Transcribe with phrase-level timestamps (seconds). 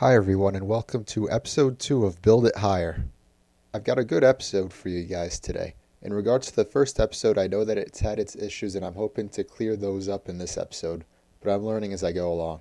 [0.00, 3.06] Hi, everyone, and welcome to episode two of Build It Higher.
[3.72, 5.74] I've got a good episode for you guys today.
[6.02, 8.96] In regards to the first episode, I know that it's had its issues, and I'm
[8.96, 11.06] hoping to clear those up in this episode,
[11.40, 12.60] but I'm learning as I go along.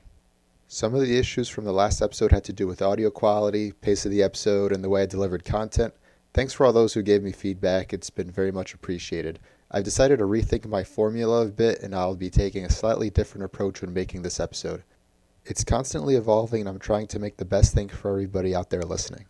[0.69, 4.05] Some of the issues from the last episode had to do with audio quality, pace
[4.05, 5.93] of the episode, and the way I delivered content.
[6.33, 9.39] Thanks for all those who gave me feedback, it's been very much appreciated.
[9.69, 13.43] I've decided to rethink my formula a bit, and I'll be taking a slightly different
[13.43, 14.83] approach when making this episode.
[15.47, 18.81] It's constantly evolving, and I'm trying to make the best thing for everybody out there
[18.81, 19.25] listening.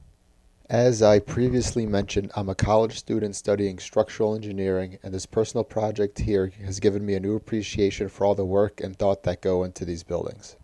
[0.70, 6.20] As I previously mentioned, I'm a college student studying structural engineering, and this personal project
[6.20, 9.66] here has given me a new appreciation for all the work and thought that go
[9.66, 10.55] into these buildings.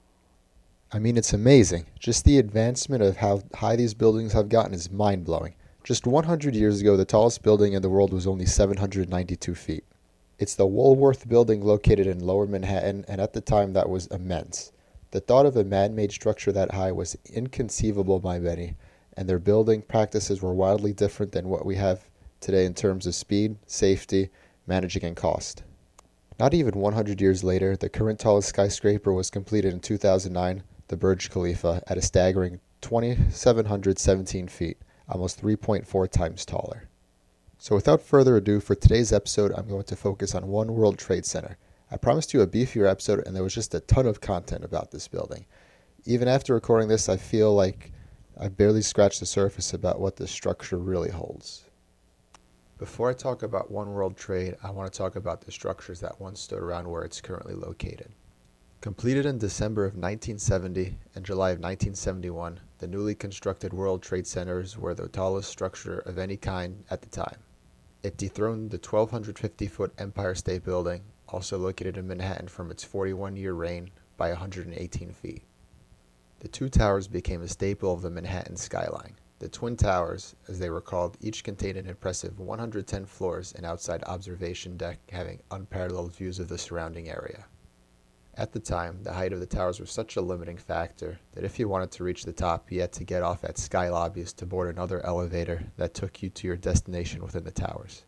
[0.90, 1.86] I mean, it's amazing.
[2.00, 5.56] Just the advancement of how high these buildings have gotten is mind blowing.
[5.84, 9.84] Just 100 years ago, the tallest building in the world was only 792 feet.
[10.40, 14.72] It's the Woolworth Building located in lower Manhattan, and at the time that was immense.
[15.12, 18.78] The thought of a man made structure that high was inconceivable by many,
[19.18, 22.10] and their building practices were wildly different than what we have
[22.40, 24.30] today in terms of speed, safety,
[24.66, 25.64] managing, and cost.
[26.40, 31.30] Not even 100 years later, the current tallest skyscraper was completed in 2009, the Burj
[31.30, 34.78] Khalifa, at a staggering 2,717 feet,
[35.10, 36.88] almost 3.4 times taller.
[37.58, 41.26] So, without further ado, for today's episode, I'm going to focus on One World Trade
[41.26, 41.58] Center,
[41.94, 44.92] I promised you a beefier episode, and there was just a ton of content about
[44.92, 45.46] this building.
[46.06, 47.92] Even after recording this, I feel like
[48.40, 51.66] I've barely scratched the surface about what this structure really holds.
[52.78, 56.22] Before I talk about One World Trade, I want to talk about the structures that
[56.22, 58.14] once stood around where it's currently located.
[58.80, 64.78] Completed in December of 1970 and July of 1971, the newly constructed World Trade Centers
[64.78, 67.40] were the tallest structure of any kind at the time.
[68.02, 73.36] It dethroned the 1,250 foot Empire State Building also located in Manhattan from its 41
[73.36, 75.44] year reign by 118 feet.
[76.40, 79.16] The two towers became a staple of the Manhattan skyline.
[79.40, 84.04] The Twin Towers, as they were called, each contained an impressive 110 floors and outside
[84.04, 87.46] observation deck having unparalleled views of the surrounding area.
[88.36, 91.60] At the time, the height of the towers was such a limiting factor that if
[91.60, 94.46] you wanted to reach the top, you had to get off at sky lobbies to
[94.46, 98.06] board another elevator that took you to your destination within the towers.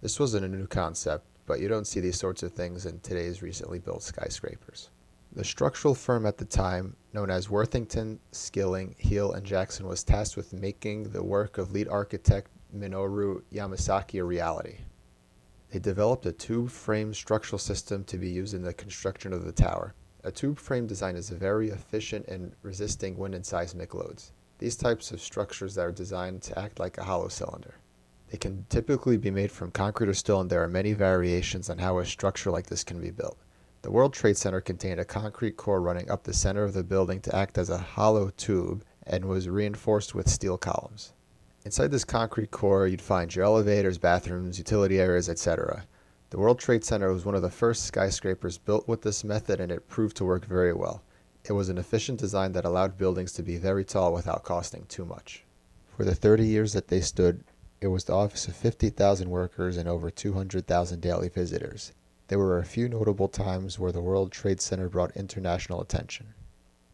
[0.00, 3.42] This wasn't a new concept, but you don't see these sorts of things in today's
[3.42, 4.90] recently built skyscrapers.
[5.32, 10.36] The structural firm at the time, known as Worthington, Skilling, Helle, and Jackson, was tasked
[10.36, 14.78] with making the work of lead architect Minoru Yamasaki a reality.
[15.70, 19.52] They developed a tube frame structural system to be used in the construction of the
[19.52, 19.94] tower.
[20.22, 24.32] A tube frame design is very efficient in resisting wind and seismic loads.
[24.58, 27.74] These types of structures are designed to act like a hollow cylinder.
[28.34, 31.78] It can typically be made from concrete or steel, and there are many variations on
[31.78, 33.38] how a structure like this can be built.
[33.82, 37.20] The World Trade Center contained a concrete core running up the center of the building
[37.20, 41.12] to act as a hollow tube and was reinforced with steel columns.
[41.64, 45.84] Inside this concrete core, you'd find your elevators, bathrooms, utility areas, etc.
[46.30, 49.70] The World Trade Center was one of the first skyscrapers built with this method, and
[49.70, 51.04] it proved to work very well.
[51.44, 55.04] It was an efficient design that allowed buildings to be very tall without costing too
[55.04, 55.44] much.
[55.96, 57.44] For the 30 years that they stood,
[57.84, 61.92] it was the office of 50,000 workers and over 200,000 daily visitors.
[62.28, 66.32] There were a few notable times where the World Trade Center brought international attention.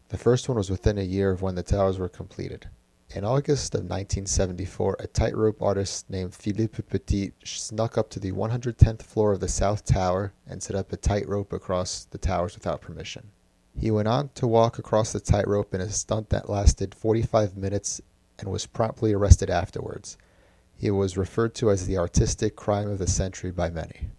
[0.09, 2.67] The first one was within a year of when the towers were completed.
[3.15, 9.01] In August of 1974, a tightrope artist named Philippe Petit snuck up to the 110th
[9.01, 13.31] floor of the South Tower and set up a tightrope across the towers without permission.
[13.79, 18.01] He went on to walk across the tightrope in a stunt that lasted 45 minutes
[18.39, 20.17] and was promptly arrested afterwards.
[20.81, 24.09] He was referred to as the artistic crime of the century by many.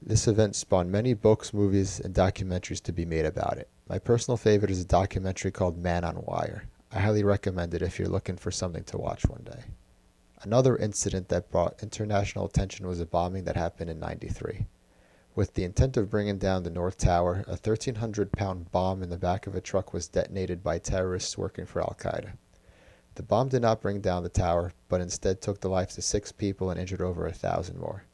[0.00, 3.68] This event spawned many books, movies, and documentaries to be made about it.
[3.88, 6.68] My personal favorite is a documentary called Man on Wire.
[6.92, 9.64] I highly recommend it if you're looking for something to watch one day.
[10.42, 14.66] Another incident that brought international attention was a bombing that happened in 93.
[15.34, 19.18] With the intent of bringing down the North Tower, a 1,300 pound bomb in the
[19.18, 22.34] back of a truck was detonated by terrorists working for Al Qaeda.
[23.16, 26.32] The bomb did not bring down the tower, but instead took the lives of six
[26.32, 28.04] people and injured over a thousand more.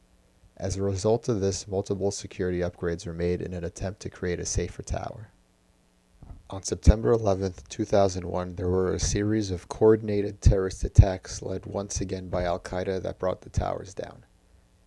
[0.57, 4.39] As a result of this, multiple security upgrades were made in an attempt to create
[4.39, 5.31] a safer tower.
[6.51, 12.29] On September 11, 2001, there were a series of coordinated terrorist attacks led once again
[12.29, 14.25] by Al Qaeda that brought the towers down.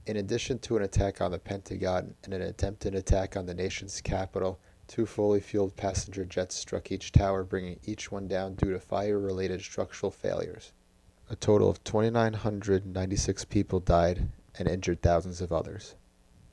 [0.06, 4.00] In addition to an attack on the Pentagon and an attempted attack on the nation's
[4.00, 8.78] capital, Two fully fueled passenger jets struck each tower, bringing each one down due to
[8.78, 10.72] fire related structural failures.
[11.30, 14.28] A total of 2,996 people died
[14.58, 15.94] and injured thousands of others.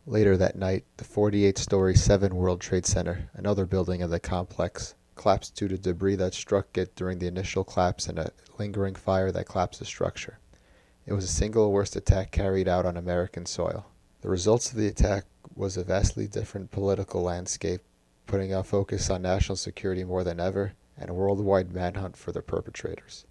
[0.06, 4.96] Later that night, the 48 story 7 World Trade Center, another building of the complex,
[5.16, 9.32] collapsed due to debris that struck it during the initial collapse and a lingering fire
[9.32, 10.40] that collapsed the structure.
[11.06, 13.88] It was the single worst attack carried out on American soil.
[14.22, 17.82] The results of the attack was a vastly different political landscape,
[18.32, 22.42] putting our focus on national security more than ever and a worldwide manhunt for the
[22.42, 23.26] perpetrators.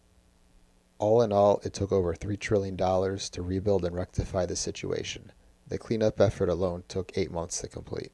[0.99, 5.33] All in all, it took over $3 trillion to rebuild and rectify the situation.
[5.67, 8.13] The cleanup effort alone took eight months to complete.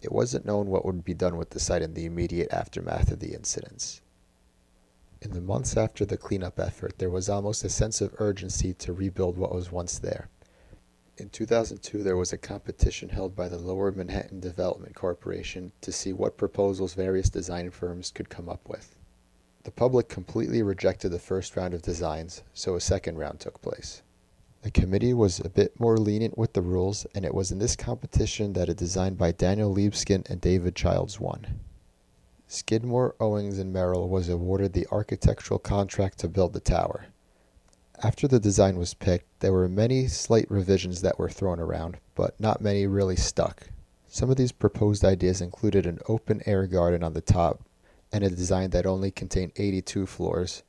[0.00, 3.20] It wasn't known what would be done with the site in the immediate aftermath of
[3.20, 4.00] the incidents.
[5.20, 8.94] In the months after the cleanup effort, there was almost a sense of urgency to
[8.94, 10.30] rebuild what was once there.
[11.16, 16.12] In 2002, there was a competition held by the Lower Manhattan Development Corporation to see
[16.12, 18.96] what proposals various design firms could come up with.
[19.62, 24.02] The public completely rejected the first round of designs, so a second round took place.
[24.62, 27.76] The committee was a bit more lenient with the rules, and it was in this
[27.76, 31.60] competition that a design by Daniel Libeskind and David Childs won.
[32.48, 37.06] Skidmore, Owings, and Merrill was awarded the architectural contract to build the tower.
[38.02, 42.38] After the design was picked, there were many slight revisions that were thrown around, but
[42.40, 43.68] not many really stuck.
[44.08, 47.62] Some of these proposed ideas included an open air garden on the top,
[48.12, 50.62] and a design that only contained 82 floors.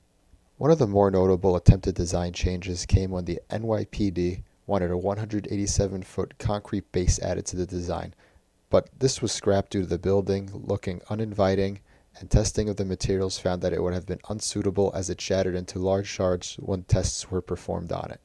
[0.58, 6.04] One of the more notable attempted design changes came when the NYPD wanted a 187
[6.04, 8.14] foot concrete base added to the design,
[8.70, 11.80] but this was scrapped due to the building looking uninviting
[12.20, 15.56] and testing of the materials found that it would have been unsuitable as it shattered
[15.56, 18.22] into large shards when tests were performed on it.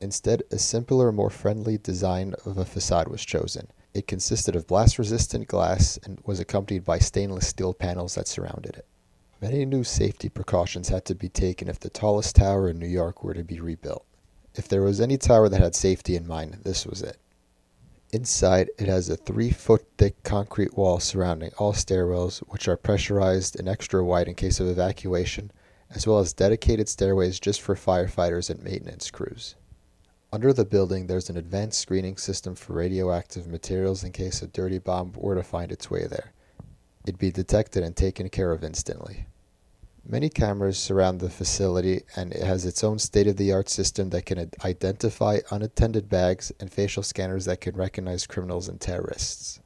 [0.00, 3.68] Instead, a simpler, more friendly design of a facade was chosen.
[3.94, 8.86] It consisted of blast-resistant glass and was accompanied by stainless steel panels that surrounded it.
[9.40, 13.22] Many new safety precautions had to be taken if the tallest tower in New York
[13.22, 14.04] were to be rebuilt.
[14.54, 17.18] If there was any tower that had safety in mind, this was it.
[18.10, 23.58] Inside, it has a three foot thick concrete wall surrounding all stairwells, which are pressurized
[23.58, 25.50] and extra wide in case of evacuation,
[25.90, 29.56] as well as dedicated stairways just for firefighters and maintenance crews.
[30.32, 34.78] Under the building, there's an advanced screening system for radioactive materials in case a dirty
[34.78, 36.32] bomb were to find its way there.
[37.04, 39.26] It'd be detected and taken care of instantly.
[40.10, 44.08] Many cameras surround the facility, and it has its own state of the art system
[44.08, 49.60] that can identify unattended bags and facial scanners that can recognize criminals and terrorists.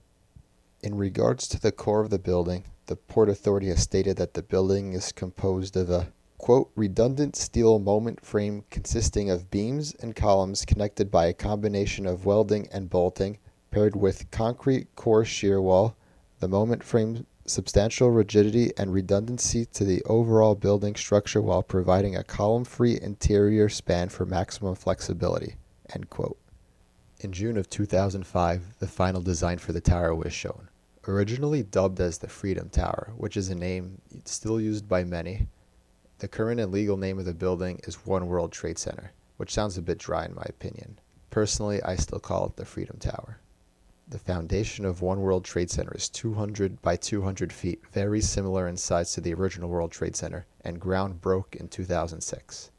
[0.82, 4.42] In regards to the core of the building, the Port Authority has stated that the
[4.42, 6.08] building is composed of a
[6.38, 12.26] quote, redundant steel moment frame consisting of beams and columns connected by a combination of
[12.26, 13.38] welding and bolting,
[13.70, 15.94] paired with concrete core shear wall.
[16.40, 22.24] The moment frame substantial rigidity and redundancy to the overall building structure while providing a
[22.24, 25.56] column-free interior span for maximum flexibility.
[27.20, 30.68] In June of 2005, the final design for the tower was shown.
[31.06, 35.48] Originally dubbed as the Freedom Tower, which is a name still used by many,
[36.18, 39.76] the current and legal name of the building is One World Trade Center, which sounds
[39.76, 41.00] a bit dry in my opinion.
[41.30, 43.40] Personally, I still call it the Freedom Tower.
[44.12, 48.76] The foundation of One World Trade Center is 200 by 200 feet, very similar in
[48.76, 52.70] size to the original World Trade Center, and ground broke in 2006.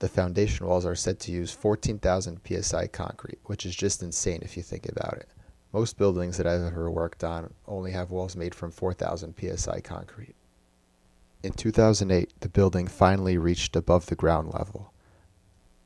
[0.00, 4.56] The foundation walls are said to use 14,000 psi concrete, which is just insane if
[4.56, 5.28] you think about it.
[5.72, 10.34] Most buildings that I've ever worked on only have walls made from 4,000 psi concrete.
[11.44, 14.92] In 2008, the building finally reached above the ground level.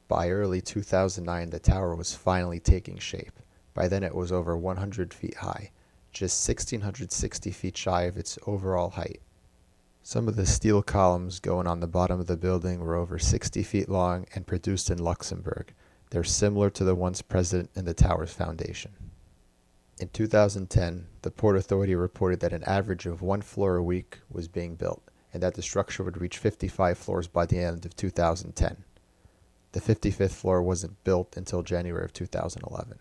[0.09, 3.39] By early 2009, the tower was finally taking shape.
[3.75, 5.73] By then, it was over 100 feet high,
[6.13, 9.21] just 1,660 feet shy of its overall height.
[10.03, 13.63] Some of the steel columns going on the bottom of the building were over 60
[13.63, 15.75] feet long and produced in Luxembourg.
[16.11, 18.93] They're similar to the ones present in the tower's foundation.
[19.99, 24.47] In 2010, the Port Authority reported that an average of one floor a week was
[24.47, 25.03] being built
[25.33, 28.85] and that the structure would reach 55 floors by the end of 2010.
[29.73, 32.99] The 55th floor wasn't built until January of 2011.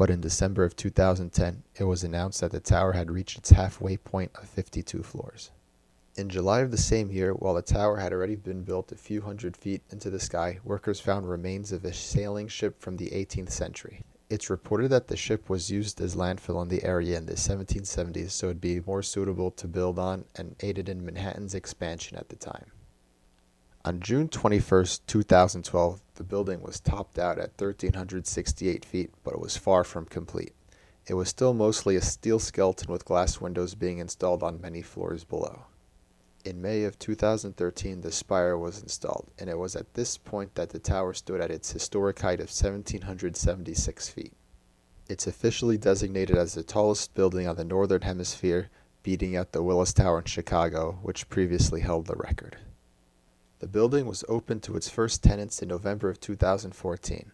[0.00, 3.98] But in December of 2010, it was announced that the tower had reached its halfway
[3.98, 5.50] point of 52 floors.
[6.16, 9.20] In July of the same year, while the tower had already been built a few
[9.20, 13.50] hundred feet into the sky, workers found remains of a sailing ship from the 18th
[13.50, 14.00] century.
[14.30, 18.30] It's reported that the ship was used as landfill in the area in the 1770s,
[18.30, 22.36] so it'd be more suitable to build on and aided in Manhattan's expansion at the
[22.36, 22.72] time.
[23.82, 29.56] On June 21, 2012, the building was topped out at 1,368 feet, but it was
[29.56, 30.52] far from complete.
[31.06, 35.24] It was still mostly a steel skeleton with glass windows being installed on many floors
[35.24, 35.64] below.
[36.44, 40.68] In May of 2013, the spire was installed, and it was at this point that
[40.68, 44.34] the tower stood at its historic height of 1,776 feet.
[45.08, 48.68] It's officially designated as the tallest building on the Northern Hemisphere
[49.02, 52.58] beating out the Willis Tower in Chicago, which previously held the record.
[53.60, 57.30] The building was opened to its first tenants in November of 2014.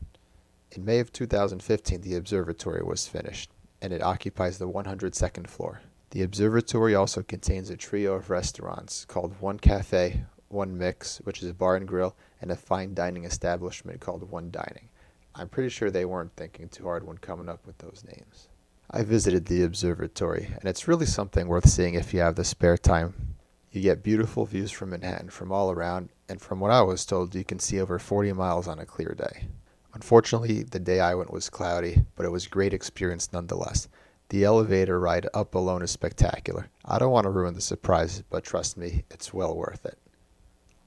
[0.72, 5.82] In May of 2015, the observatory was finished, and it occupies the 102nd floor.
[6.10, 11.50] The observatory also contains a trio of restaurants called One Cafe, One Mix, which is
[11.50, 14.88] a bar and grill, and a fine dining establishment called One Dining.
[15.32, 18.48] I'm pretty sure they weren't thinking too hard when coming up with those names.
[18.90, 22.76] I visited the observatory, and it's really something worth seeing if you have the spare
[22.76, 23.36] time.
[23.70, 27.34] You get beautiful views from Manhattan from all around, and from what I was told,
[27.34, 29.48] you can see over 40 miles on a clear day.
[29.94, 33.88] Unfortunately, the day I went was cloudy, but it was a great experience nonetheless.
[34.28, 36.68] The elevator ride up alone is spectacular.
[36.84, 39.98] I don't want to ruin the surprise, but trust me, it's well worth it.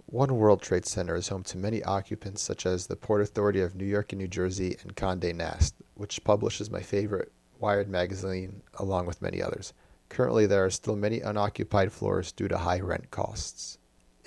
[0.05, 3.75] One World Trade Center is home to many occupants such as the Port Authority of
[3.75, 9.07] New York and New Jersey and Condé Nast, which publishes my favorite Wired magazine, along
[9.07, 9.73] with many others.
[10.09, 13.78] Currently, there are still many unoccupied floors due to high rent costs.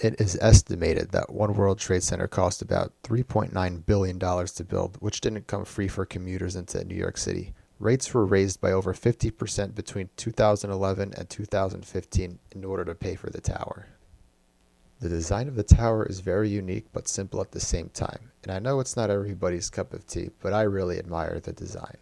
[0.03, 5.21] It is estimated that One World Trade Center cost about $3.9 billion to build, which
[5.21, 7.55] didn't come free for commuters into New York City.
[7.79, 13.31] Rates were raised by over 50% between 2011 and 2015 in order to pay for
[13.31, 13.91] the tower.
[14.99, 18.51] The design of the tower is very unique but simple at the same time, and
[18.51, 21.99] I know it's not everybody's cup of tea, but I really admire the design.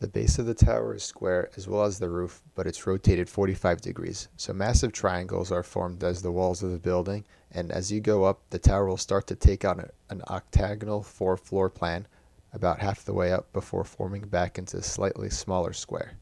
[0.00, 3.28] The base of the tower is square as well as the roof, but it's rotated
[3.28, 7.92] 45 degrees, so massive triangles are formed as the walls of the building, and as
[7.92, 12.06] you go up, the tower will start to take on an octagonal four floor plan
[12.52, 16.18] about half the way up before forming back into a slightly smaller square.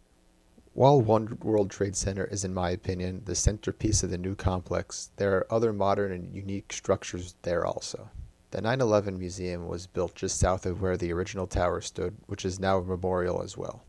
[0.75, 5.11] While One World Trade Center is, in my opinion, the centerpiece of the new complex,
[5.17, 8.11] there are other modern and unique structures there also.
[8.53, 12.45] The 9 11 Museum was built just south of where the original tower stood, which
[12.45, 13.83] is now a memorial as well.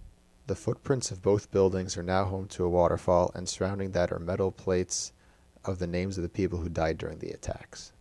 [0.48, 4.20] The footprints of both buildings are now home to a waterfall, and surrounding that are
[4.20, 5.12] metal plates
[5.65, 7.91] of the names of the people who died during the attacks.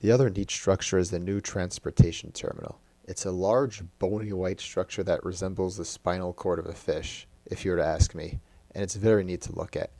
[0.00, 2.80] The other neat structure is the new transportation terminal.
[3.04, 7.62] It's a large, bony white structure that resembles the spinal cord of a fish, if
[7.62, 8.40] you were to ask me,
[8.74, 9.90] and it's very neat to look at.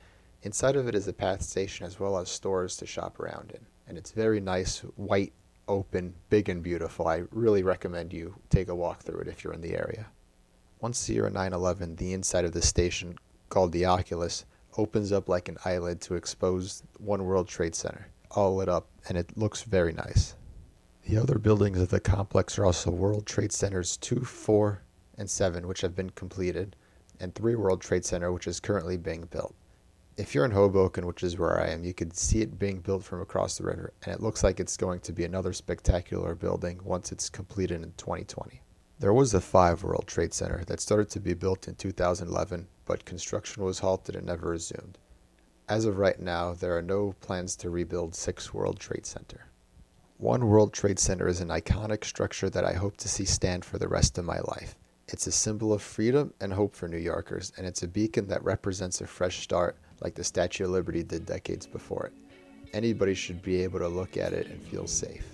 [0.44, 3.66] Inside of it is a PATH station as well as stores to shop around in,
[3.86, 5.34] and it's very nice, white,
[5.68, 7.08] open, big and beautiful.
[7.08, 10.06] I really recommend you take a walk through it if you're in the area.
[10.80, 13.16] Once you're at 911, the inside of the station,
[13.48, 14.44] called the Oculus,
[14.76, 19.16] opens up like an eyelid to expose One World Trade Center, all lit up, and
[19.16, 20.34] it looks very nice.
[21.06, 24.82] The other buildings of the complex are also World Trade Centers 2, 4,
[25.16, 26.76] and 7, which have been completed,
[27.20, 29.54] and 3 World Trade Center, which is currently being built
[30.16, 33.02] if you're in Hoboken, which is where I am, you could see it being built
[33.02, 36.80] from across the river, and it looks like it's going to be another spectacular building
[36.84, 38.62] once it's completed in 2020.
[39.00, 43.04] There was a five World Trade Center that started to be built in 2011, but
[43.04, 44.98] construction was halted and never resumed.
[45.68, 49.46] As of right now, there are no plans to rebuild six World Trade Center.
[50.18, 53.78] One World Trade Center is an iconic structure that I hope to see stand for
[53.78, 54.76] the rest of my life.
[55.08, 58.44] It's a symbol of freedom and hope for New Yorkers, and it's a beacon that
[58.44, 62.12] represents a fresh start like the Statue of Liberty did decades before it.
[62.72, 65.26] Anybody should be able to look at it and feel safe.